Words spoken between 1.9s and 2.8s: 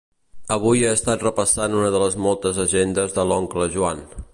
de les moltes